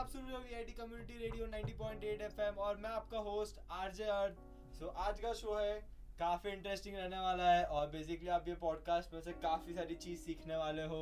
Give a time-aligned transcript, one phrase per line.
[0.00, 4.36] आप सुन रहे हो वीआईटी कम्युनिटी रेडियो 90.8 एफएम और मैं आपका होस्ट आरजे अर्थ।
[4.78, 5.74] सो आज का शो है
[6.20, 10.20] काफ़ी इंटरेस्टिंग रहने वाला है और बेसिकली आप ये पॉडकास्ट में से काफ़ी सारी चीज़
[10.20, 11.00] सीखने वाले हो।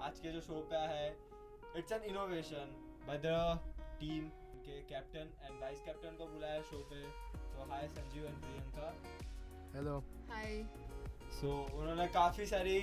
[0.00, 1.08] आज के जो शो पे है
[1.76, 2.70] it's an innovation
[3.08, 3.32] by the
[4.00, 4.28] team
[4.68, 7.02] के कैप्टन एंड वाइस कैप्टन को बुलाया शो पे।
[7.32, 8.94] तो hi Sanjeev and Priyanka
[9.74, 9.98] hello
[10.30, 10.62] hi
[11.40, 12.78] so उन्होंने काफ़ी सारी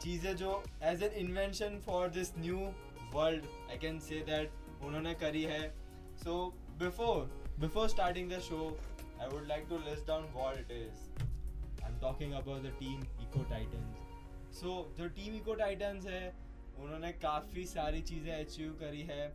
[0.00, 2.72] चीज़ें जो as an invention for this new
[3.16, 5.62] world I can say that उन्होंने करी है.
[6.24, 6.34] So
[6.78, 7.20] before
[7.60, 8.58] before starting the show
[9.20, 11.22] I would like to list down what it is
[11.82, 16.26] I am talking about the team eco titans so जो team eco titans है
[16.78, 19.28] उन्होंने काफ़ी सारी चीज़ें achieve करी है.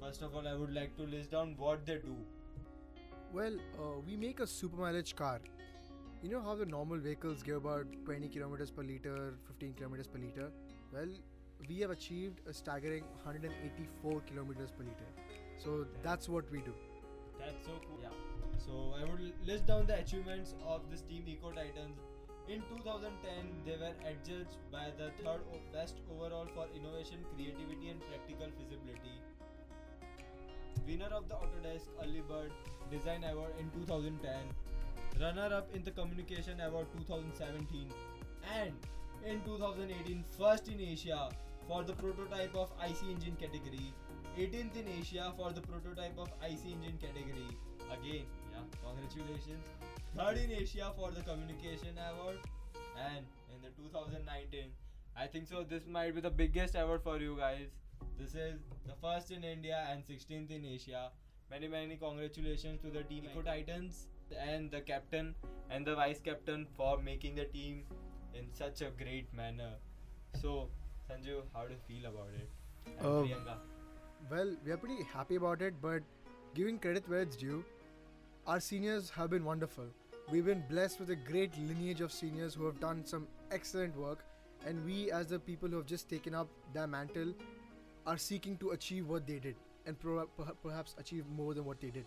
[0.00, 2.16] First of all I would like to list down what they do
[3.36, 5.38] Well, uh, we make a super mileage car.
[6.22, 9.16] You know how the normal vehicles give about 20 kilometers per liter,
[9.48, 10.46] 15 kilometers per liter?
[10.94, 11.12] Well,
[11.66, 15.10] we have achieved a staggering 184 kilometers per liter.
[15.56, 16.74] So that's what we do.
[17.38, 17.98] That's so cool.
[18.02, 18.08] Yeah.
[18.64, 21.98] So I would list down the achievements of this team Eco Titans.
[22.48, 23.12] In 2010,
[23.66, 25.40] they were adjudged by the third
[25.72, 29.20] best overall for innovation, creativity, and practical feasibility.
[30.86, 32.50] Winner of the Autodesk Early Bird
[32.90, 34.32] Design Award in 2010.
[35.20, 37.92] Runner up in the Communication Award 2017.
[38.56, 38.72] And
[39.26, 41.28] in 2018, first in Asia
[41.68, 43.92] for the prototype of IC engine category.
[44.38, 47.50] 18th in Asia for the prototype of IC engine category.
[47.92, 49.66] Again, yeah, congratulations.
[50.16, 52.38] Third in Asia for the Communication Award.
[52.98, 54.70] And in the 2019,
[55.16, 55.62] I think so.
[55.62, 57.68] This might be the biggest award for you guys.
[58.18, 61.10] This is the first in India and 16th in Asia.
[61.50, 64.06] Many, many congratulations to the team Eco Titans
[64.38, 65.34] and the captain
[65.70, 67.84] and the vice captain for making the team
[68.34, 69.72] in such a great manner.
[70.40, 70.68] So,
[71.10, 72.50] Sanju, how do you feel about it?
[73.00, 73.54] Uh, Priyanka.
[74.30, 76.02] Well, we are pretty happy about it, but
[76.54, 77.64] giving credit where it's due,
[78.46, 79.84] our seniors have been wonderful.
[80.30, 84.24] We've been blessed with a great lineage of seniors who have done some excellent work,
[84.66, 87.32] and we, as the people who have just taken up their mantle,
[88.06, 89.54] are seeking to achieve what they did
[89.86, 90.26] and pro-
[90.62, 92.04] perhaps achieve more than what they did.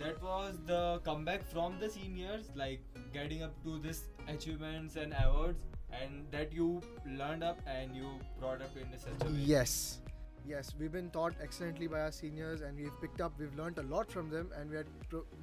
[0.00, 2.82] that was the comeback from the seniors like
[3.14, 4.02] getting up to this
[4.34, 8.10] achievements and awards and that you learned up and you
[8.40, 9.98] brought up in such a way Yes.
[10.46, 13.82] Yes, we've been taught excellently by our seniors, and we've picked up, we've learned a
[13.82, 14.86] lot from them, and we are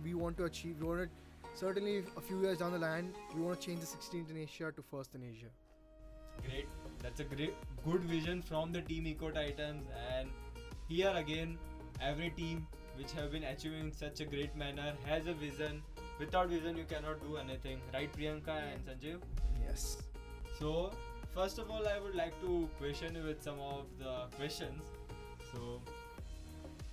[0.04, 0.80] we want to achieve.
[0.82, 1.10] We want to
[1.60, 4.72] certainly a few years down the line, we want to change the 16th in Asia
[4.76, 5.52] to first in Asia.
[6.46, 6.68] great
[7.02, 9.86] that's a great good vision from the team eco titans
[10.16, 11.54] and here again
[12.08, 12.66] every team
[12.98, 15.80] which have been achieving in such a great manner has a vision
[16.24, 19.24] without vision you cannot do anything right priyanka and sanjeev
[19.68, 19.86] Yes.
[20.59, 20.93] So,
[21.35, 24.83] first of all, I would like to question you with some of the questions.
[25.53, 25.81] So,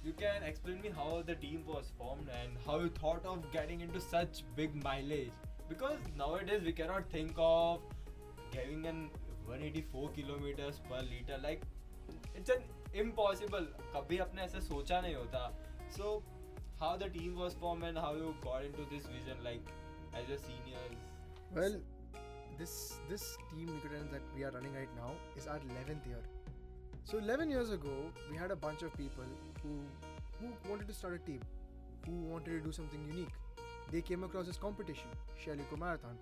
[0.03, 3.81] you can explain me how the team was formed and how you thought of getting
[3.81, 5.31] into such big mileage.
[5.69, 7.81] Because nowadays we cannot think of
[8.51, 9.09] giving an
[9.45, 11.38] 184 kilometers per liter.
[11.43, 11.61] Like,
[12.35, 13.67] it's an impossible.
[13.95, 15.51] कभी अपने ऐसे सोचा नहीं होता.
[15.89, 16.23] So,
[16.79, 19.61] how the team was formed and how you got into this vision, like
[20.13, 20.95] as your seniors.
[21.55, 21.79] Well,
[22.58, 26.22] this this team Eco Titans that we are running right now is our 11th year.
[27.04, 27.94] So 11 years ago,
[28.30, 29.24] we had a bunch of people
[29.62, 29.78] who
[30.40, 31.40] who wanted to start a team,
[32.06, 33.34] who wanted to do something unique.
[33.90, 35.08] They came across this competition,
[35.44, 36.16] Shell Eco Marathon,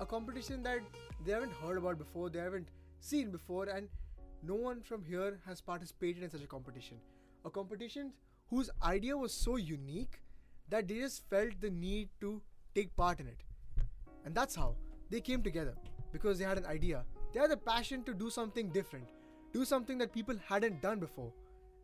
[0.00, 0.80] a competition that
[1.24, 2.68] they haven't heard about before, they haven't
[3.00, 3.88] seen before, and
[4.42, 6.96] no one from here has participated in such a competition.
[7.44, 8.12] A competition
[8.48, 10.20] whose idea was so unique
[10.68, 12.40] that they just felt the need to
[12.74, 13.42] take part in it.
[14.24, 14.76] And that's how
[15.10, 15.74] they came together
[16.12, 17.04] because they had an idea.
[17.32, 19.06] They had a passion to do something different,
[19.52, 21.32] do something that people hadn't done before.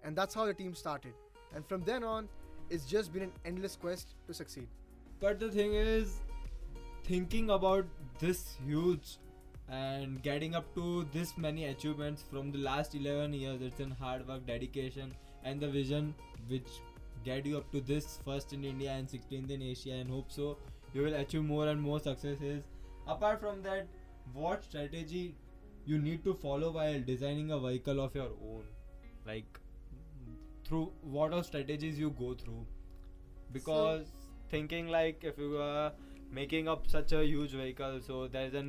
[0.02, 1.12] And that's how the team started.
[1.54, 2.28] And from then on,
[2.70, 4.68] it's just been an endless quest to succeed.
[5.20, 6.16] But the thing is,
[7.04, 7.86] thinking about
[8.18, 9.18] this huge
[9.68, 14.26] and getting up to this many achievements from the last 11 years, it's in hard
[14.28, 15.14] work, dedication,
[15.44, 16.14] and the vision
[16.48, 16.68] which
[17.24, 20.56] get you up to this first in India and 16th in Asia, and hope so
[20.92, 22.64] you will achieve more and more successes.
[23.06, 23.86] Apart from that,
[24.32, 25.36] what strategy
[25.84, 28.64] you need to follow while designing a vehicle of your own?
[29.26, 29.60] Like,
[30.64, 32.66] through what are strategies you go through?
[33.52, 34.06] because
[34.50, 35.92] thinking like if you are
[36.32, 38.64] making up such a huge vehicle so there's a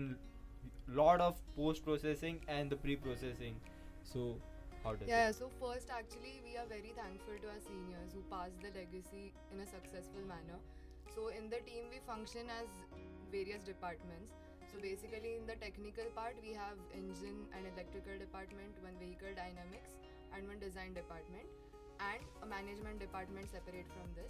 [0.88, 3.56] lot of post processing and the pre processing
[4.04, 4.38] so
[4.84, 8.22] how does Yeah, it so first, actually, we are very thankful to our seniors who
[8.31, 10.60] passed the legacy in a successful manner.
[11.18, 12.69] So, in the team, we function as
[13.34, 14.38] various departments.
[14.69, 19.98] So, basically, in the technical part, we have engine and electrical department, one vehicle dynamics,
[20.30, 21.50] and one design department,
[21.98, 24.30] and a management department separate from this.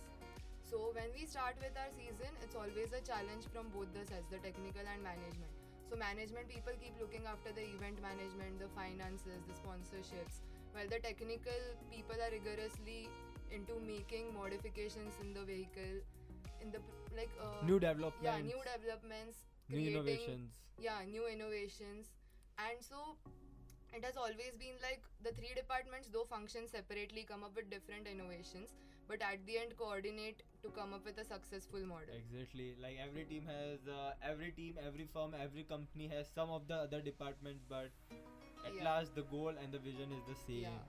[0.64, 4.32] So when we start with our season, it's always a challenge from both the sides,
[4.32, 5.52] the technical and management.
[5.92, 11.00] So management people keep looking after the event management, the finances, the sponsorships, while the
[11.04, 11.60] technical
[11.92, 13.12] people are rigorously
[13.52, 16.04] into making modifications in the vehicle,
[16.62, 16.80] in the
[17.16, 18.24] like uh, New developments.
[18.24, 19.38] yeah new developments,
[19.70, 20.52] new innovations.
[20.80, 22.08] yeah new innovations,
[22.60, 23.16] and so
[23.94, 28.06] it has always been like the three departments though function separately come up with different
[28.08, 28.76] innovations
[29.08, 32.76] but at the end coordinate to come up with a successful model Exactly.
[32.82, 36.76] Like every team has, uh, every team, every firm, every company has some of the
[36.76, 37.90] other departments, but
[38.66, 38.84] at Yeah.
[38.84, 40.62] last the goal and the vision is the same.
[40.64, 40.84] yeah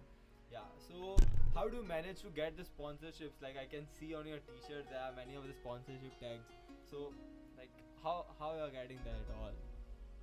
[0.51, 0.67] Yeah.
[0.89, 1.17] So
[1.59, 3.43] how do you manage to get the sponsorships?
[3.43, 6.47] Like I can see on your T-shirt there are many of the sponsorship tags.
[6.89, 7.11] So
[7.59, 7.73] like
[8.03, 9.51] how how you are getting that at all?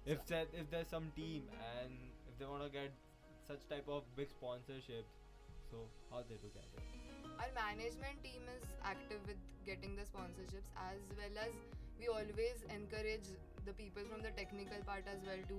[0.06, 1.92] If that if there's some team and
[2.32, 2.96] if they want to get
[3.50, 5.12] such type of big sponsorships,
[5.68, 6.88] so how they do get it?
[7.36, 11.52] our management team is active with getting the sponsorships as well as
[12.00, 13.28] we always encourage
[13.66, 15.58] the people from the technical part as well to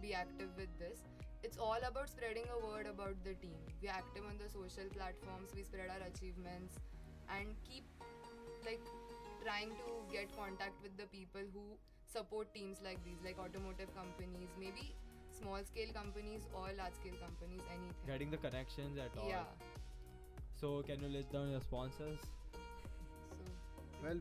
[0.00, 1.02] be active with this
[1.46, 5.54] it's all about spreading a word about the team we're active on the social platforms
[5.58, 6.78] we spread our achievements
[7.38, 7.84] and keep
[8.68, 8.80] like
[9.44, 11.64] trying to get contact with the people who
[12.12, 14.86] support teams like these like automotive companies maybe
[15.38, 19.28] small scale companies or large scale companies anything Getting the connections at all.
[19.28, 19.44] yeah
[20.60, 22.20] So can you list down your sponsors?
[23.30, 23.44] so
[24.02, 24.20] Well,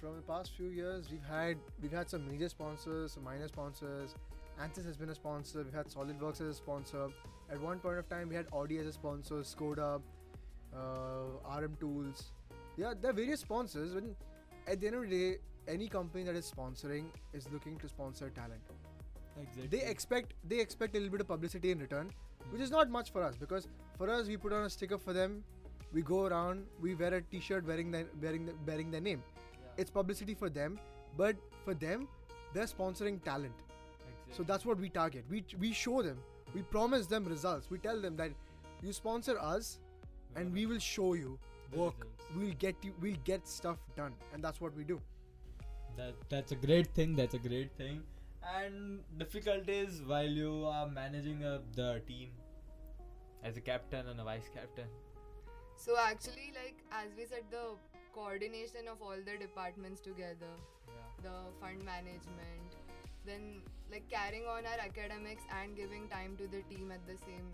[0.00, 4.14] from the past few years, we've had we've had some major sponsors, some minor sponsors.
[4.62, 5.62] Ansys has been a sponsor.
[5.62, 7.08] We've had SolidWorks as a sponsor.
[7.50, 10.00] At one point of time, we had Audi as a sponsor, Skoda,
[10.76, 12.32] uh, RM Tools.
[12.76, 13.92] Yeah, there are various sponsors.
[13.92, 14.04] But
[14.66, 18.30] at the end of the day, any company that is sponsoring is looking to sponsor
[18.30, 18.60] talent.
[19.40, 19.78] Exactly.
[19.78, 22.10] They expect they expect a little bit of publicity in return,
[22.50, 25.12] which is not much for us because for us we put on a sticker for
[25.12, 25.44] them.
[25.92, 29.22] We go around, we wear a T-shirt wearing their wearing the, bearing their name
[29.78, 30.78] it's publicity for them
[31.16, 32.06] but for them
[32.52, 33.64] they're sponsoring talent
[34.30, 36.18] so that's what we target we we show them
[36.54, 38.30] we promise them results we tell them that
[38.82, 39.78] you sponsor us
[40.36, 41.38] and we will show you
[41.74, 45.00] work we'll get you we'll get stuff done and that's what we do
[45.98, 47.14] That that's a great thing.
[47.18, 47.96] That's a great thing.
[48.56, 52.36] And difficulties while you are managing uh, the team
[53.48, 54.92] as a captain and a vice captain.
[55.86, 57.64] So actually, like as we said, the
[58.18, 60.52] coordination of all the departments together,
[60.92, 61.10] Yeah.
[61.26, 61.34] the
[61.64, 62.67] fund management,
[63.28, 67.48] then like carrying on our academics and giving time to the team at the same.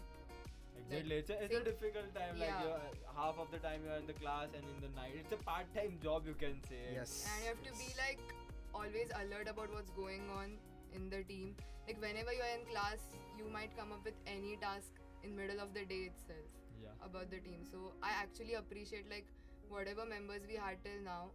[0.79, 1.17] Exactly.
[1.17, 2.39] It's a, it's a difficult time.
[2.39, 2.63] Like Yeah.
[2.63, 2.81] you're,
[3.17, 5.15] half of the time you're in the class and in the night.
[5.21, 6.83] It's a part-time job, you can say.
[6.95, 8.35] yes And you have to be like
[8.75, 10.59] always alert about what's going on
[10.95, 11.55] in the team.
[11.87, 13.07] Like whenever you're in class,
[13.39, 16.51] you might come up with any task in middle of the day itself
[16.83, 17.07] Yeah.
[17.09, 17.65] about the team.
[17.71, 19.27] So I actually appreciate like
[19.69, 21.31] whatever members we had till now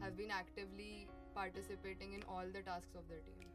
[0.00, 0.22] have hmm.
[0.22, 3.53] been actively participating in all the tasks of the team.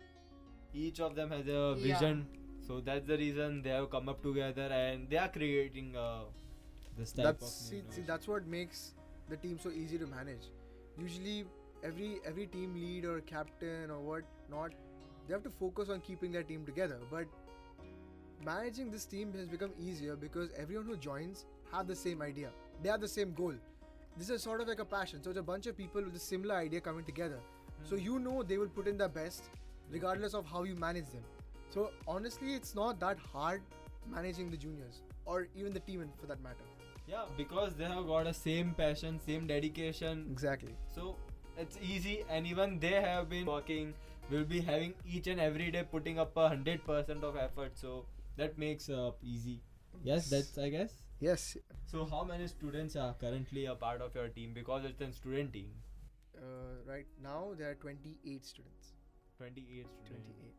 [0.73, 1.83] Each of them has a Yeah.
[1.83, 2.27] vision.
[2.67, 6.25] So that's the reason they have come up together and they are creating uh,
[6.97, 8.93] this type that's of see, see that's what makes
[9.29, 10.49] the team so easy to manage.
[10.97, 11.45] Usually
[11.83, 14.71] every every team lead or captain or what not
[15.27, 16.99] they have to focus on keeping their team together.
[17.09, 17.25] But
[18.45, 22.49] managing this team has become easier because everyone who joins have the same idea.
[22.83, 23.53] They have the same goal.
[24.17, 25.23] This is sort of like a passion.
[25.23, 27.39] So it's a bunch of people with a similar idea coming together.
[27.83, 28.03] So Hmm.
[28.03, 29.49] you know they will put in their best
[29.91, 31.23] regardless of how you manage them
[31.75, 33.61] so honestly it's not that hard
[34.15, 36.67] managing the juniors or even the team for that matter
[37.11, 40.19] Yeah, because they have got a same passion, same dedication.
[40.31, 41.05] exactly So
[41.63, 43.93] it's easy, and even they have been working.
[44.33, 47.79] Will be having each and every day putting up a hundred percent of effort.
[47.83, 47.93] So
[48.41, 49.55] that makes uh, easy.
[50.09, 50.93] Yes, that's I guess.
[51.27, 51.47] Yes,
[51.93, 54.53] So how many students are currently a part of your team?
[54.59, 55.73] Because it's a student team.
[56.37, 58.93] uh, right now there are 28 students.
[59.39, 60.37] Twenty-eight students.
[60.37, 60.53] 28.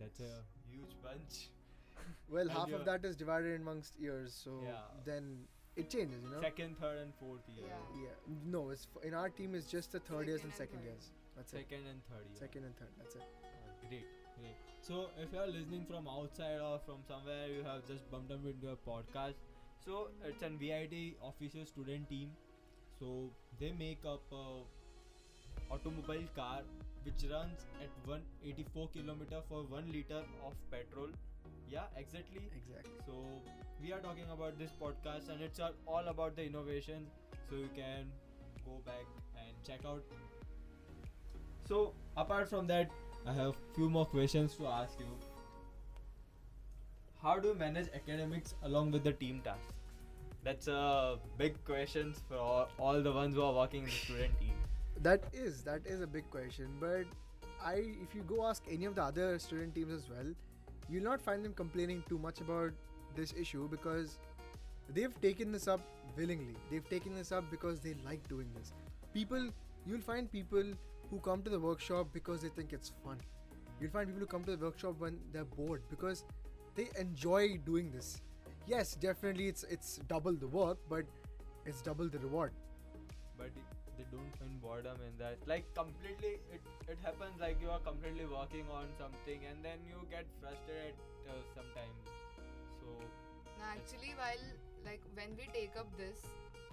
[0.00, 0.34] That's a
[0.70, 1.48] huge bunch.
[2.30, 4.78] Well, And half of that is divided amongst years, so Yeah.
[5.04, 5.24] then
[5.76, 6.40] it changes, you know.
[6.40, 7.66] Second, third, and fourth year.
[7.68, 8.02] Yeah.
[8.04, 8.36] Yeah.
[8.54, 10.86] No, it's f- in our team is just the third years and Second second and
[10.86, 11.10] years.
[11.36, 11.56] That's it.
[11.58, 12.38] Second and third year.
[12.44, 12.88] Second and third.
[12.98, 13.22] That's it.
[13.44, 14.06] Uh, great,
[14.38, 14.56] great.
[14.88, 18.46] So, if you are listening from outside or from somewhere, you have just bumped up
[18.54, 19.34] into a podcast.
[19.84, 22.30] So, it's an VIT official student team.
[22.98, 24.62] So, they make up a
[25.70, 26.60] automobile car
[27.04, 31.08] which runs at 184 kilometer for 1 liter of petrol.
[31.68, 32.42] Yeah, exactly.
[32.56, 32.92] Exactly.
[33.06, 33.14] So,
[33.82, 37.06] we are talking about this podcast and it's all, about the innovation.
[37.48, 38.10] So, you can
[38.64, 40.02] go back and check out.
[41.68, 42.90] So, apart from that,
[43.26, 45.06] I have few more questions to ask you.
[47.22, 49.74] how do you manage academics along with the team tasks?
[50.42, 54.59] That's a big question for all the ones who are working in the student team.
[55.02, 57.06] That is that is a big question, but
[57.64, 57.74] I
[58.06, 60.34] if you go ask any of the other student teams as well,
[60.90, 62.72] you'll not find them complaining too much about
[63.16, 64.18] this issue because
[64.90, 65.80] they've taken this up
[66.18, 66.54] willingly.
[66.70, 68.72] They've taken this up because they like doing this.
[69.14, 69.48] People
[69.86, 70.74] you'll find people
[71.10, 73.18] who come to the workshop because they think it's fun.
[73.80, 76.24] You'll find people who come to the workshop when they're bored because
[76.74, 78.20] they enjoy doing this.
[78.66, 81.04] Yes, definitely it's it's double the work, but
[81.64, 82.52] it's double the reward.
[83.38, 83.50] But
[84.00, 85.36] they don't find boredom in that.
[85.44, 90.00] Like completely, it it happens like you are completely working on something and then you
[90.08, 90.96] get frustrated
[91.28, 92.00] uh, sometimes.
[92.80, 92.88] So
[93.60, 94.46] No, actually, while
[94.88, 96.24] like when we take up this,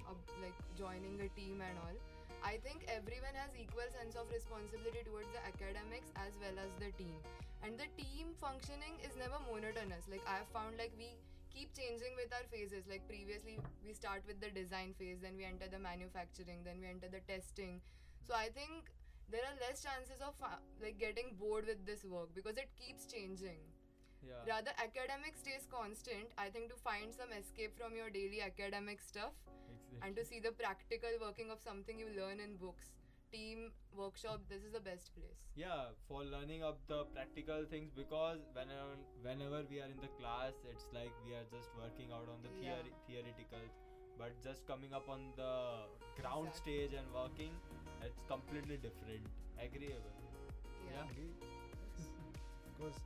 [0.08, 1.98] uh, like joining a team and all,
[2.40, 6.96] I think everyone has equal sense of responsibility towards the academics as well as the
[6.96, 7.20] team.
[7.60, 10.08] And the team functioning is never monotonous.
[10.08, 11.12] Like I have found, like we
[11.58, 12.86] keep changing with our phases.
[12.86, 16.88] Like previously, we start with the design phase, then we enter the manufacturing, then we
[16.88, 17.82] enter the testing.
[18.28, 18.94] So I think
[19.30, 23.06] there are less chances of uh, like getting bored with this work because it keeps
[23.06, 23.60] changing
[24.24, 24.40] yeah.
[24.48, 29.36] rather academic stays constant i think to find some escape from your daily academic stuff
[29.68, 30.00] Exactly.
[30.08, 32.96] and to see the practical working of something you learn in books
[33.32, 35.42] team workshop this is the best place.
[35.56, 40.54] Yeah for learning of the practical things because whenever whenever we are in the class
[40.72, 42.76] it's like we are just working out on the Yeah.
[42.76, 43.68] theory theoretical.
[44.20, 45.52] But just coming up on the
[46.22, 46.74] ground Exactly.
[46.88, 47.52] stage and working
[48.06, 49.28] it's completely different.
[49.60, 50.16] Agreeable.
[50.92, 51.04] Yeah,
[52.68, 53.00] Of course.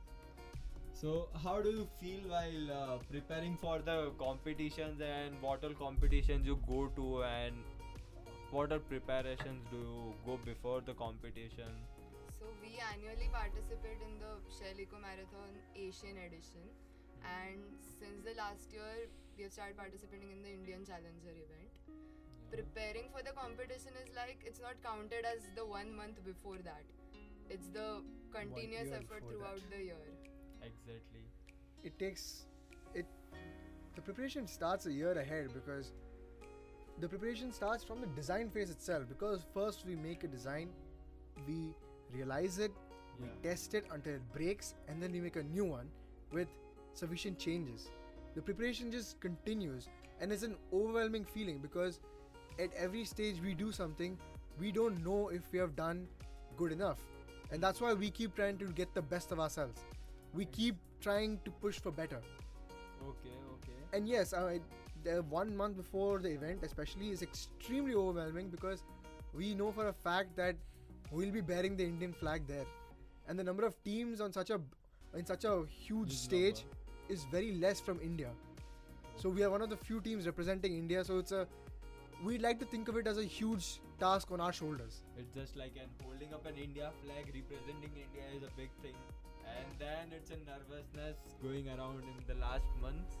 [0.94, 6.46] so how do you feel while uh, preparing for the competitions and what all competitions
[6.46, 7.56] you go to and
[8.52, 11.72] what are preparations do you go before the competition?
[12.38, 16.66] So we annually participate in the shell eco marathon asian edition.
[16.68, 17.32] Hmm.
[17.32, 17.60] And
[18.00, 21.72] since the last year we have started participating in the indian challenger event.
[22.52, 26.84] Preparing for the competition is like it's not counted as the one month before that.
[27.48, 28.04] It's the
[28.36, 29.76] continuous effort throughout that.
[29.76, 30.06] the year.
[30.60, 31.24] Exactly.
[31.82, 32.44] It takes
[32.94, 33.06] it
[33.96, 35.92] the preparation starts a year ahead because
[37.00, 40.68] the preparation starts from the design phase itself because first we make a design
[41.46, 41.74] we
[42.12, 42.72] realize it
[43.20, 45.88] we test it until it breaks and then we make a new one
[46.32, 46.48] with
[46.94, 47.90] sufficient changes.
[48.34, 49.88] The preparation just continues
[50.20, 52.00] and it's an overwhelming feeling because
[52.58, 54.18] at every stage we do something
[54.58, 56.06] we don't know if we have done
[56.56, 56.98] good enough.
[57.50, 59.82] And that's why we keep trying to get the best of ourselves.
[60.34, 62.20] We keep trying to push for better.
[63.02, 63.96] Okay okay.
[63.96, 64.60] And yes I,
[65.04, 68.84] the one month before the event especially is extremely overwhelming because
[69.34, 70.56] we know for a fact that
[71.10, 72.66] we'll be bearing the indian flag there.
[73.28, 74.60] And the number of teams on such a
[75.14, 77.14] in such a huge Big stage number.
[77.14, 78.30] is very less from india.
[79.16, 81.46] So we are one of the few teams representing india so it's a
[82.24, 85.02] we like to think of it as a huge task on our shoulders.
[85.18, 88.94] It's just like an holding up an India flag representing India is a big thing,
[89.54, 93.16] and then it's a nervousness going around in the last months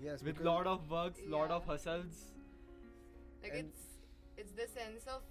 [0.00, 2.20] yes yes with because- lot of works, lot of hustles.
[3.42, 3.86] like And- it's
[4.42, 5.22] it's the sense of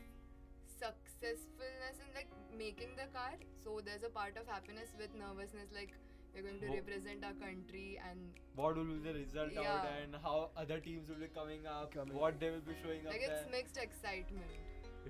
[0.79, 3.31] successfulness in like making the car
[3.63, 5.93] so there's a part of happiness with nervousness like
[6.33, 9.87] we're going to Wo- represent our country and What will be the result out, Yeah.
[10.03, 12.15] and how other teams will be coming up, Coming.
[12.23, 13.51] what they will be showing up like it's there.
[13.55, 14.51] mixed excitement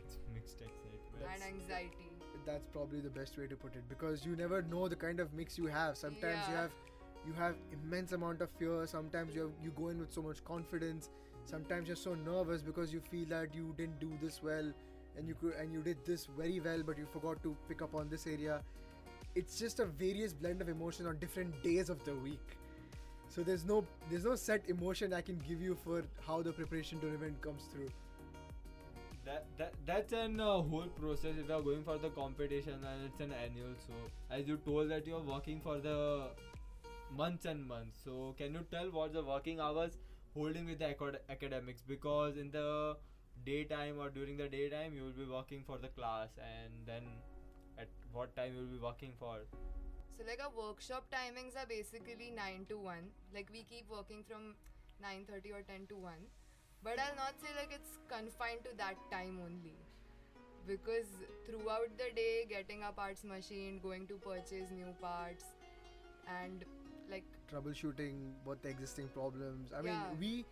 [0.02, 1.34] It's mixed excitement.
[1.34, 2.06] and anxiety
[2.46, 5.34] that's probably the best way to put it because you never know the kind of
[5.34, 6.72] mix you have sometimes you have
[7.30, 8.86] you have immense amount of fear.
[8.88, 11.10] Sometimes you have, you go in with so much confidence.
[11.46, 14.72] Sometimes you're so nervous because you feel that you didn't do this well
[15.18, 17.96] and you could and you did this very well but you forgot to pick up
[17.96, 18.62] on this area.
[19.36, 22.58] It's just a various blend of emotion on different days of the week.
[23.28, 27.00] So there's no there's no set emotion i can give you for how the preparation
[27.02, 27.90] to event comes through.
[29.26, 33.06] That, that that's an uh, whole process if you are going for the competition and
[33.06, 33.76] it's an annual.
[33.88, 33.94] So
[34.32, 36.30] as you told that you are working for the
[37.16, 38.00] months and months.
[38.04, 39.98] So can you tell what the working hours
[40.34, 41.82] holding with the acad- academics?
[41.82, 42.98] Because in the
[43.46, 46.30] daytime or during the daytime you will be working for the class.
[46.38, 47.04] And then
[47.78, 49.40] at what time you will be working for?
[50.18, 52.96] So like our workshop timings are basically 9 to 1
[53.34, 54.56] like we keep working from
[55.02, 56.12] 9:30 or 10 to 1
[56.84, 59.78] but i'll not say like it's confined to that time only.
[60.68, 61.08] Because
[61.46, 65.46] throughout the day getting our parts machined going to purchase new parts
[66.42, 66.66] and
[67.10, 69.72] like troubleshooting what the existing problems.
[69.74, 69.84] I Yeah.
[69.84, 70.46] mean, we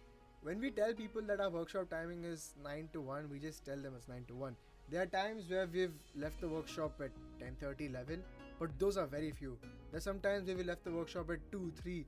[0.47, 3.81] when we tell people that our workshop timing is 9 to 1, we just tell
[3.85, 4.55] them it's 9 to 1.
[4.89, 8.23] There are times where we've left the workshop at 10:30, 11
[8.59, 9.57] but those are very few.
[9.91, 12.05] There's sometimes where we left the workshop at two, three.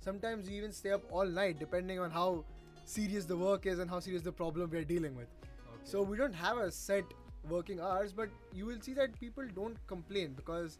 [0.00, 2.44] Sometimes we even stay up all night, depending on how
[2.84, 5.28] serious the work is and how serious the problem we're dealing with.
[5.42, 5.84] Okay.
[5.84, 7.04] So we don't have a set
[7.48, 10.78] working hours, but you will see that people don't complain because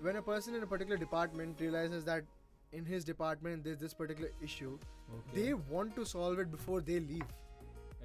[0.00, 2.24] when a person in a particular department realizes that
[2.72, 4.78] in his department there's this particular issue,
[5.18, 5.42] okay.
[5.42, 7.28] they want to solve it before they leave.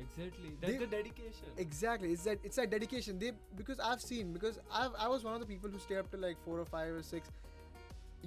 [0.01, 1.50] exactly that's they- the dedication.
[1.63, 3.19] Exactly, it's that it's that dedication.
[3.23, 3.31] They
[3.62, 6.21] because I've seen because I've I was one of the people who stay up till
[6.27, 7.29] like four or five or six.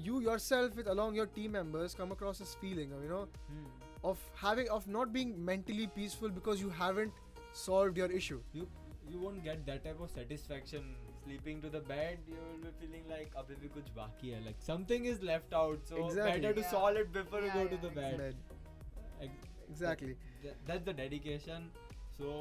[0.06, 3.66] You yourself with along your team members come across this feeling of you know Hmm.
[4.12, 7.22] of having of not being mentally peaceful because you haven't
[7.66, 8.40] solved your issue.
[8.60, 8.68] You
[9.14, 10.90] you won't get that type of satisfaction
[11.26, 12.18] sleeping to the bed.
[12.32, 14.42] You will be feeling like abhi bhi kuch baki hai.
[14.50, 15.88] Like something is left out.
[15.92, 16.40] So Exactly.
[16.40, 16.74] better to Yeah.
[16.76, 18.18] solve it before Yeah, you go to the bed.
[18.18, 18.36] Bed.
[19.28, 20.16] Ex- Exactly.
[20.42, 21.70] Th- that's the dedication.
[22.18, 22.34] So,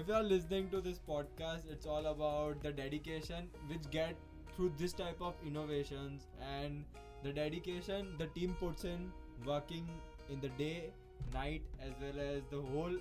[0.00, 4.16] if you are listening to this podcast, it's all about the dedication which get
[4.56, 6.84] through this type of innovations and
[7.22, 9.06] the dedication the team puts in
[9.46, 9.88] working
[10.28, 10.90] in the day,
[11.32, 12.96] night, as well as the whole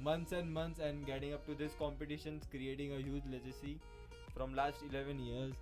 [0.00, 3.78] months and months and getting up to this competitions, creating a huge legacy
[4.36, 5.54] from last 11 years.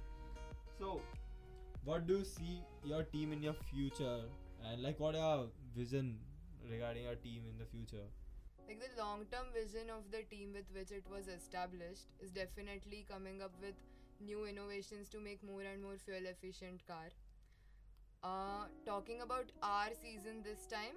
[0.79, 1.01] So,
[1.85, 4.21] what do you see your team in your future,
[4.65, 5.45] and like what are
[5.77, 6.19] vision
[6.71, 8.07] regarding our team in the future?
[8.69, 13.05] Like the long term vision of the team with which it was established is definitely
[13.11, 13.75] coming up with
[14.25, 17.11] new innovations to make more and more fuel efficient car.
[18.23, 20.95] Uh, talking about our season this time,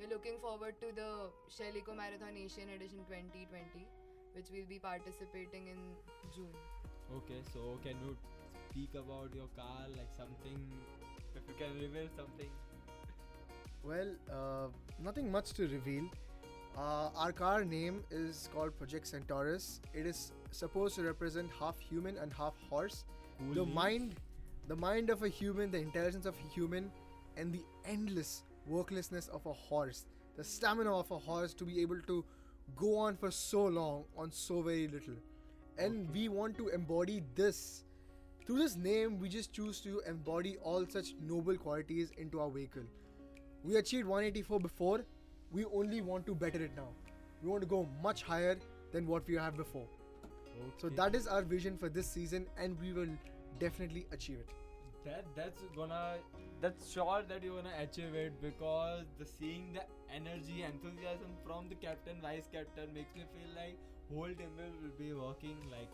[0.00, 3.86] we're looking forward to the Shell Eco Marathon Asian Edition 2020,
[4.34, 5.76] which we'll be participating in
[6.34, 6.54] June.
[7.16, 8.16] Okay, so can you
[8.70, 10.58] speak about your car, like something,
[11.36, 12.48] if you can reveal something?
[13.84, 14.68] Well, uh,
[15.02, 16.04] nothing much to reveal.
[16.78, 19.80] Uh, our car name is called Project Centaurus.
[19.92, 23.04] It is supposed to represent half human and half horse.
[23.38, 24.14] Cool the mind,
[24.66, 26.90] the mind of a human, the intelligence of a human,
[27.36, 30.06] and the endless worklessness of a horse.
[30.36, 32.24] The stamina of a horse to be able to
[32.76, 35.14] go on for so long on so very little.
[35.78, 36.12] And Okay.
[36.12, 37.84] we want to embody this.
[38.46, 42.82] Through this name, we just choose to embody all such noble qualities into our vehicle.
[43.64, 45.04] We achieved 184 before,
[45.52, 46.88] we only want to better it now.
[47.42, 48.58] We want to go much higher
[48.92, 49.86] than what we have before.
[50.78, 53.08] So that is our vision for this season, and we will
[53.58, 54.50] definitely achieve it.
[55.04, 56.16] That that's gonna
[56.60, 59.82] that's sure that you're gonna achieve it because the seeing the
[60.14, 63.76] energy enthusiasm from the captain vice captain makes me feel like
[64.14, 65.88] whole team will will be working like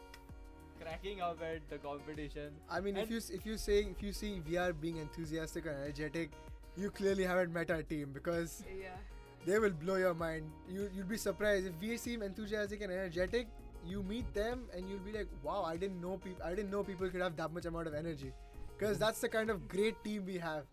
[0.81, 4.40] cracking up at the competition I mean, if you if you say if you see
[4.49, 6.31] we are being enthusiastic and energetic,
[6.77, 8.99] you clearly haven't met our team because Yeah.
[9.47, 10.51] they will blow your mind.
[10.69, 13.49] You you'll be surprised if we seem enthusiastic and energetic.
[13.87, 16.45] You meet them and you'll be like, wow, I didn't know people.
[16.45, 18.33] I didn't know people could have that much amount of energy,
[18.78, 20.64] because that's the kind of great team we have.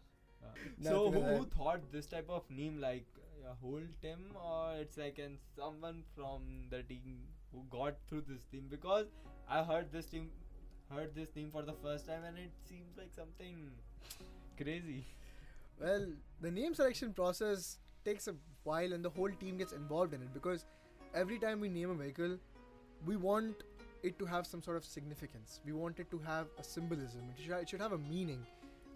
[0.44, 0.48] Uh,
[0.82, 3.06] so who, who thought this type of name like
[3.50, 7.18] a whole team or it's like an someone from the team
[7.52, 8.66] who got through this team?
[8.70, 9.08] Because
[9.50, 10.30] i heard this team
[10.90, 13.72] heard this name for the first time and it seems like something
[14.62, 15.06] crazy.
[15.82, 16.08] Well,
[16.42, 20.34] the name selection process takes a while and the whole team gets involved in it
[20.34, 20.66] because
[21.16, 22.38] every time we name a vehicle,
[23.06, 23.64] we want
[24.04, 25.60] it to have some sort of significance.
[25.66, 27.22] We want it to have a symbolism.
[27.38, 28.46] It should, it should have a meaning.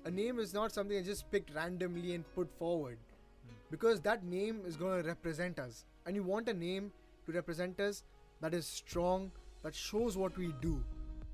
[0.06, 2.98] A name is not something that's just picked randomly and put forward
[3.46, 3.54] Hmm.
[3.72, 5.86] because that name is going to represent us.
[6.06, 6.92] And you want a name
[7.26, 8.04] to represent us
[8.42, 9.32] that is strong,
[9.64, 10.84] that shows what we do.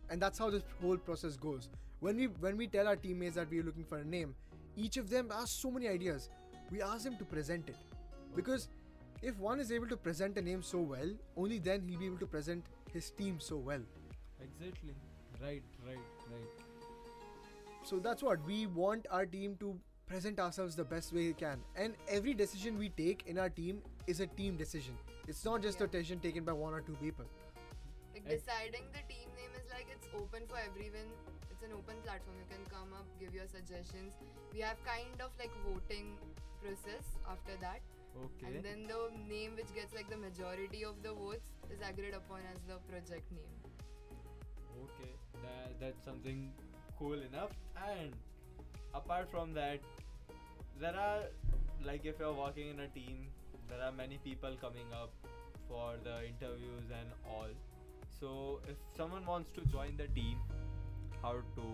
[0.09, 1.69] And that's how this whole process goes.
[1.99, 4.35] When we when we tell our teammates that we're looking for a name,
[4.75, 6.29] each of them has so many ideas.
[6.71, 7.77] We ask them to present it.
[8.35, 8.67] Because
[9.21, 12.17] if one is able to present a name so well, only then he'll be able
[12.17, 13.81] to present his team so well.
[14.43, 14.93] exactly
[15.41, 16.63] right right right
[17.89, 19.69] So that's what we want our team to
[20.11, 21.63] present ourselves the best way we can.
[21.75, 23.81] And every decision we take in our team
[24.13, 24.95] is a team decision.
[25.27, 27.25] It's not just a decision taken by one or two people.
[28.13, 31.11] Like deciding the team name is like it's open for everyone.
[31.51, 32.37] It's an open platform.
[32.43, 34.13] You can come up, give your suggestions.
[34.53, 36.15] We have kind of like voting
[36.61, 37.81] process after that,
[38.25, 42.13] okay and then the name which gets like the majority of the votes is agreed
[42.13, 43.55] upon as the project name.
[44.83, 46.51] okay that that's something
[46.97, 47.51] cool enough.
[47.91, 48.13] And
[48.93, 49.79] apart from that
[50.79, 51.23] there are
[51.85, 53.27] like if you're working in a team
[53.69, 55.11] there are many people coming up
[55.67, 57.53] for the interviews and all.
[58.19, 60.37] So if someone wants to join the team
[61.21, 61.65] how to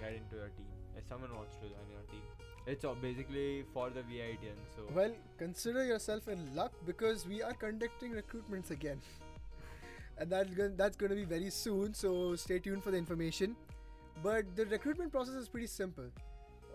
[0.00, 0.72] get into your team?
[0.96, 2.22] If someone wants to join your team.
[2.66, 4.82] It's all basically for the VITN so.
[4.92, 9.00] Well, consider yourself in luck because we are conducting recruitments again.
[10.18, 13.56] and that's going that's going to be very soon, so stay tuned for the information.
[14.22, 16.06] But the recruitment process is pretty simple.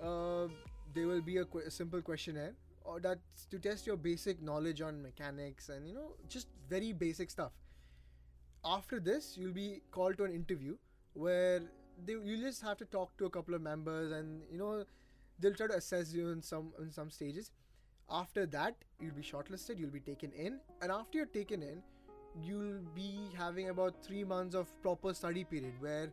[0.01, 0.47] Uh,
[0.93, 4.81] there will be a, que- a simple questionnaire or that's to test your basic knowledge
[4.81, 7.51] on mechanics and you know just very basic stuff.
[8.63, 10.77] After this, you'll be called to an interview
[11.13, 11.61] where
[12.05, 14.83] they, you just have to talk to a couple of members and you know
[15.39, 17.51] they'll try to assess you in some in some stages.
[18.09, 19.79] After that, you'll be shortlisted.
[19.79, 21.81] You'll be taken in, and after you're taken in,
[22.43, 26.09] you'll be having about three months of proper study period where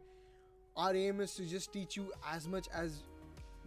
[0.77, 3.03] our aim is to just teach you as much as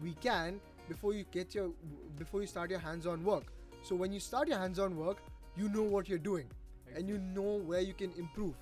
[0.01, 1.71] we can before you get your
[2.17, 3.45] before you start your hands-on work.
[3.83, 5.17] So when you start your hands-on work
[5.55, 6.45] you know what you're doing
[6.95, 8.53] and you know where you can improve.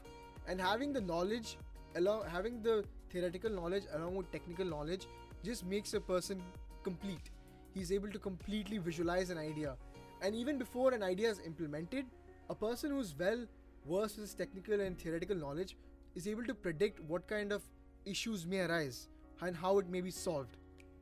[0.47, 1.57] And having the knowledge
[1.95, 5.07] along having the theoretical knowledge along with technical knowledge
[5.43, 6.41] just makes a person
[6.83, 7.31] complete.
[7.73, 9.75] He's able to completely visualize an idea.
[10.21, 12.05] And even before an idea is implemented
[12.49, 13.45] a person who's well
[13.87, 15.75] versed with his technical and theoretical knowledge
[16.15, 17.63] is able to predict what kind of
[18.05, 19.07] issues may arise
[19.41, 20.57] and how it may be solved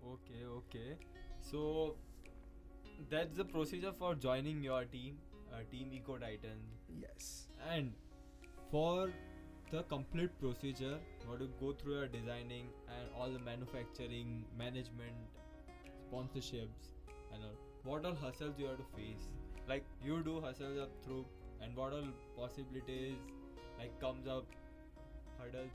[0.07, 0.97] Okay, okay.
[1.41, 1.95] So
[3.09, 5.17] that's the procedure for joining your team,
[5.53, 6.59] uh, Team Eco Titan.
[6.99, 7.91] yes And
[8.71, 9.09] for
[9.71, 15.17] the complete procedure, you have to go through your designing and all the manufacturing, management,
[16.09, 16.93] sponsorships,
[17.33, 17.57] and all.
[17.83, 19.27] What all hustles you have to face?
[19.67, 21.25] Like you do hustles up through,
[21.61, 23.15] and what all possibilities
[23.79, 24.45] like comes up,
[25.39, 25.71] hurdles.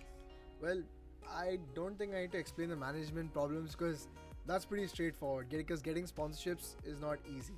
[0.61, 0.83] Well,
[1.29, 4.09] I don't think I need to explain the management problems because
[4.47, 5.49] that's pretty straightforward.
[5.51, 7.55] Because getting sponsorships is not easy,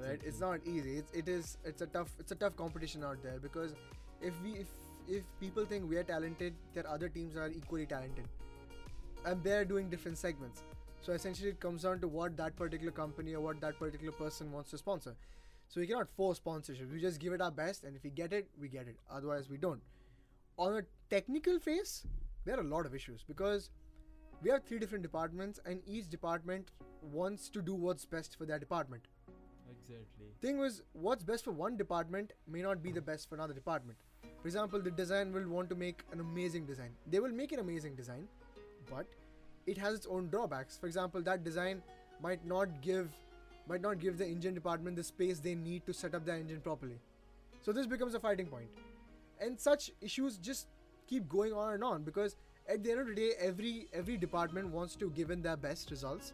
[0.00, 0.20] right?
[0.24, 0.98] It's not easy.
[0.98, 3.74] It's it is it's a tough it's a tough competition out there because
[4.20, 4.66] if we if
[5.08, 8.26] if people think we are talented, there are other teams are equally talented,
[9.24, 10.62] and they're doing different segments.
[11.00, 14.52] So essentially, it comes down to what that particular company or what that particular person
[14.52, 15.14] wants to sponsor.
[15.68, 16.90] So we cannot force sponsorship.
[16.90, 18.96] We just give it our best, and if we get it, we get it.
[19.10, 19.82] Otherwise, we don't.
[20.56, 22.06] On a technical face,
[22.44, 23.70] there are a lot of issues because
[24.42, 26.70] we have three different departments, and each department
[27.12, 29.02] wants to do what's best for their department.
[29.70, 30.26] Exactly.
[30.40, 33.98] Thing was, what's best for one department may not be the best for another department.
[34.40, 36.90] For example, the design will want to make an amazing design.
[37.06, 38.26] They will make an amazing design,
[38.90, 39.06] but
[39.66, 40.78] it has its own drawbacks.
[40.78, 41.82] For example, that design
[42.22, 43.10] might not give
[43.68, 46.60] might not give the engine department the space they need to set up their engine
[46.60, 46.98] properly.
[47.60, 48.68] So this becomes a fighting point.
[49.40, 50.68] And such issues just
[51.06, 52.36] keep going on and on because
[52.68, 55.90] at the end of the day every every department wants to give in their best
[55.90, 56.32] results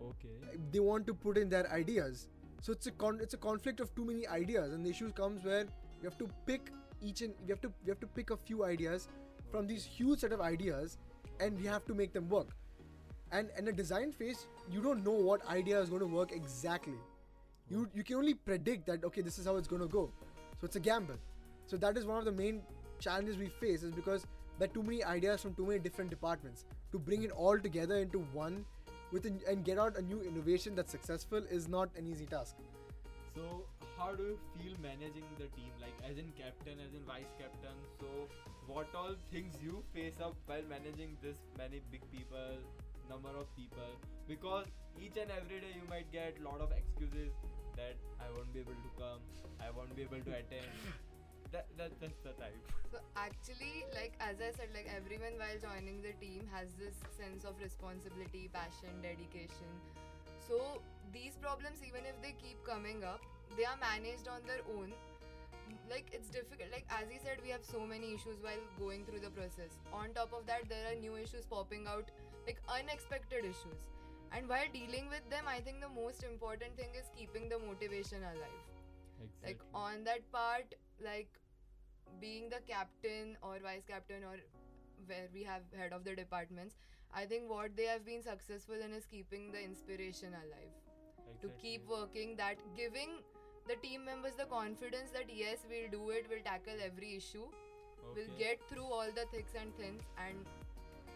[0.00, 0.58] Okay.
[0.72, 2.28] they want to put in their ideas
[2.62, 5.44] so it's a con- it's a conflict of too many ideas and the issue comes
[5.44, 6.70] where you have to pick
[7.02, 9.08] each and you have to you have to pick a few ideas
[9.50, 10.96] from these huge set of ideas
[11.40, 12.54] and we have to make them work
[13.32, 16.98] and in a design phase you don't know what idea is going to work exactly
[17.70, 20.10] you you can only predict that okay this is how it's going to go
[20.60, 21.16] so it's a gamble
[21.66, 22.62] so that is one of the main
[23.00, 24.26] challenges we face is because
[24.58, 27.96] there are too many ideas from too many different departments to bring it all together
[27.96, 28.64] into one
[29.12, 32.56] with an, and get out a new innovation that's successful is not an easy task
[33.34, 33.64] So,
[33.96, 35.72] how do you feel managing the team?
[35.80, 37.76] Like, as in captain, as in vice captain.
[38.00, 38.06] So,
[38.66, 42.58] what all things you face up while managing this many big people,
[43.08, 43.90] number of people?
[44.28, 44.66] Because
[45.00, 47.32] each and every day you might get lot of excuses
[47.76, 49.20] that I won't be able to come,
[49.60, 50.72] I won't be able to attend.
[51.52, 52.56] that, that that's the type.
[52.92, 57.44] So actually, like as I said, like everyone while joining the team has this sense
[57.44, 59.72] of responsibility, passion, dedication.
[60.44, 60.80] So
[61.12, 63.20] these problems, even if they keep coming up,
[63.56, 64.92] they are managed on their own.
[65.88, 66.68] Like it's difficult.
[66.72, 69.72] Like as he said, we have so many issues while going through the process.
[69.92, 72.08] On top of that, there are new issues popping out,
[72.48, 73.84] like unexpected issues.
[74.32, 78.24] And while dealing with them, I think the most important thing is keeping the motivation
[78.32, 78.64] alive.
[79.22, 79.48] Exactly.
[79.48, 81.28] like on that part like
[82.20, 84.36] being the captain or vice captain or
[85.06, 86.76] where we have head of the departments
[87.14, 90.74] i think what they have been successful in is keeping the inspiration alive.
[91.42, 93.10] To keep working that giving
[93.68, 97.44] the team members the confidence that yes we'll do it we'll tackle every issue.
[98.14, 100.46] We'll get through all the thicks and thins and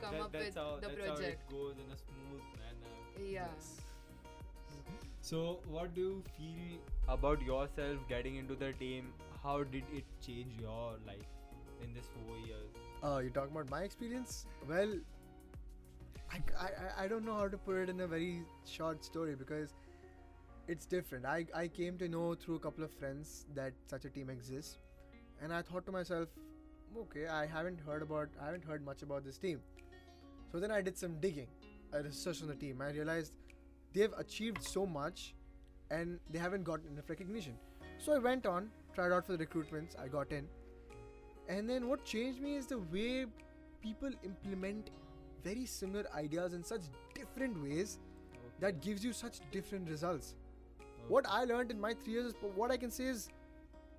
[0.03, 2.45] come That- up that's with how, the that's project how it goes in a smooth
[2.61, 3.31] manner.
[3.37, 3.49] yeah.
[5.21, 9.13] So, what do you feel about yourself getting into the team?
[9.43, 11.31] How did it change your life
[11.83, 12.81] in this four years?
[13.05, 14.47] uh, you're talking about my experience?
[14.69, 14.93] Well
[16.33, 19.35] I, I, I- I don't know how to put it in a very short story
[19.35, 19.75] because
[20.69, 21.27] it's different.
[21.27, 24.79] I, I came to know through a couple of friends that such a team exists.
[25.43, 26.29] And i thought to myself
[27.01, 29.61] okay i haven't heard about i haven't heard much about this team
[30.53, 31.49] so then i did some digging
[31.93, 33.33] i researched on the team i realized
[33.93, 35.35] they've achieved so much
[35.91, 37.55] and they haven't gotten enough recognition
[37.99, 40.47] so i went on tried out for the recruitments i got in
[41.49, 43.27] and then what changed me is the way
[43.83, 44.91] people implement
[45.45, 46.83] very similar ideas in such
[47.15, 47.99] different ways
[48.61, 50.37] that gives you such different results.
[51.09, 53.29] What I learned in my three years, is, what I can say is,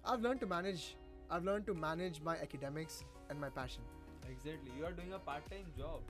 [0.05, 0.95] I've learned to manage.
[1.29, 3.81] I've learned to manage my academics and my passion.
[4.29, 4.71] Exactly.
[4.77, 6.01] You are doing a part-time job.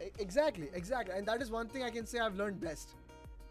[0.00, 1.14] Exactly, exactly.
[1.16, 2.94] And that is one thing I can say I've learned best.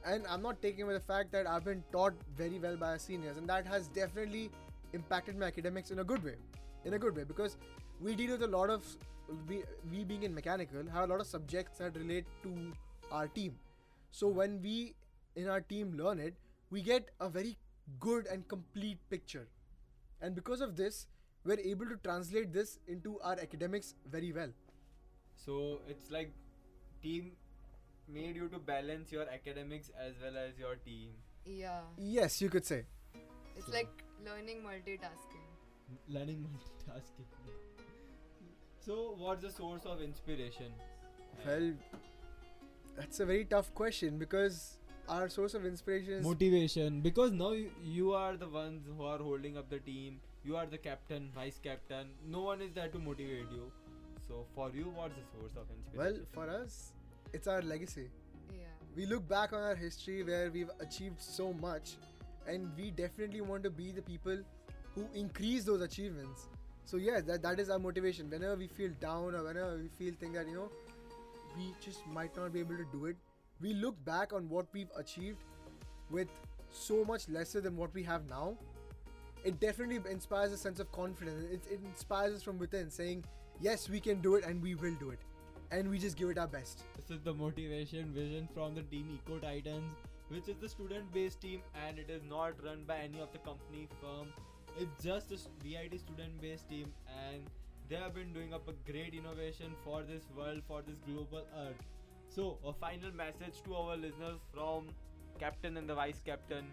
[0.06, 2.98] And I'm not taking away the fact that I've been taught very well by our
[3.00, 4.50] seniors, and that has definitely
[4.94, 6.36] impacted my academics in a good way.
[6.86, 7.58] In a good way, because
[8.00, 8.86] we deal with a lot of,
[9.50, 12.72] we, we being in mechanical, have a lot of subjects that relate to
[13.12, 13.56] our team.
[14.12, 14.96] So when we
[15.36, 16.36] in our team learn it,
[16.72, 17.58] we get a very
[18.00, 19.48] good and complete picture.
[20.22, 21.08] And because of this,
[21.44, 24.50] we're able to translate this into our academics very well.
[25.46, 26.32] So it's like
[27.02, 27.32] team
[28.08, 31.10] made you to balance your academics as well as your team.
[31.46, 31.82] Yeah.
[31.98, 32.86] Yes, you could say.
[33.56, 35.46] It's So- like learning multitasking.
[36.10, 37.28] Learning multitasking.
[38.80, 40.74] So what's the source of inspiration?
[41.46, 41.74] Well,
[42.96, 47.70] that's a very tough question because our source of inspiration is motivation because now you,
[47.84, 51.60] you are the ones who are holding up the team you are the captain vice
[51.64, 53.72] captain no one is there to motivate you
[54.28, 56.26] so for you what's the source of inspiration?
[56.34, 56.92] well for us.
[57.34, 58.10] It's our legacy.
[58.52, 58.64] Yeah.
[58.96, 61.98] We look back on our history where we've achieved so much,
[62.48, 64.38] and we definitely want to be the people
[64.96, 66.48] who increase those achievements.
[66.86, 68.30] So yeah, that that is our motivation.
[68.30, 70.72] Whenever we feel down or whenever we feel think that you know
[71.58, 73.18] we just might not be able to do it,
[73.62, 75.44] we look back on what we've achieved
[76.10, 76.28] with
[76.72, 78.58] so much lesser than what we have now.
[79.44, 81.46] It definitely inspires a sense of confidence.
[81.52, 83.24] It, it inspires us from within, saying,
[83.60, 85.20] "Yes, we can do it, and we will do it."
[85.78, 86.84] And we just give it our best.
[86.98, 91.42] this is the motivation vision from the team eco titans which is the student based
[91.46, 94.32] team and it is not run by any of the company firm
[94.86, 96.94] it's just a VIT student based team
[97.26, 97.50] and
[97.90, 101.86] they have been doing up a great innovation for this world for this global earth
[102.38, 104.90] so a final message to our listeners from
[105.46, 106.72] captain and the vice captain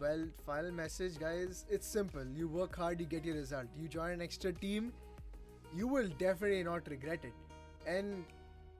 [0.00, 1.64] Well, final message, guys.
[1.68, 2.24] It's simple.
[2.26, 3.66] You work hard, you get your result.
[3.76, 4.92] You join an extra team,
[5.74, 7.32] you will definitely not regret it.
[7.86, 8.24] And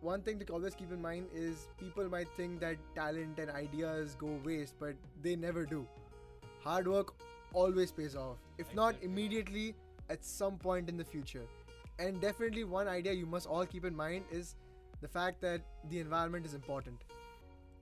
[0.00, 4.16] one thing to always keep in mind is people might think that talent and ideas
[4.18, 5.86] go waste, but they never do.
[6.62, 7.14] Hard work
[7.52, 8.38] always pays off.
[8.58, 9.74] If not immediately,
[10.08, 11.46] at some point in the future.
[11.98, 14.56] And definitely, one idea you must all keep in mind is
[15.00, 17.04] the fact that the environment is important.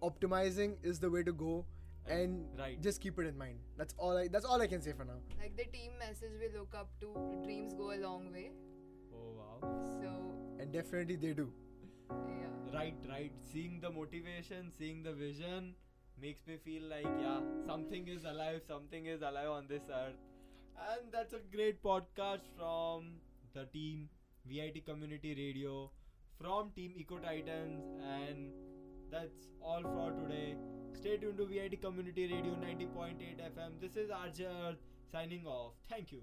[0.03, 1.65] Optimizing is the way to go
[2.09, 3.59] and right just keep it in mind.
[3.77, 5.19] That's all I that's all I can say for now.
[5.41, 8.51] Like the team message we look up to, dreams go a long way.
[9.19, 9.71] Oh wow.
[10.01, 10.11] So,
[10.61, 11.53] And definitely they do.
[12.11, 12.79] yeah.
[12.79, 13.33] right right.
[13.53, 15.75] Seeing the motivation seeing the vision
[16.21, 20.21] makes me feel like yeah something is alive something is alive on this earth.
[20.91, 23.09] And that's a great podcast from
[23.55, 24.09] the team
[24.47, 25.91] vit community radio
[26.41, 27.85] from team eco titans.
[28.17, 28.53] And
[29.11, 30.57] that's all for today.
[30.93, 34.79] Stay tuned to vit community radio 90.8 fm this is rj Arth
[35.13, 35.73] signing off.
[35.89, 36.23] Thank you